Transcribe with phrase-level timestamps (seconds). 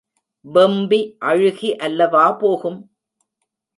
[0.45, 0.99] வெம்பி
[1.19, 2.79] அழுகி அல்லவா போகும்.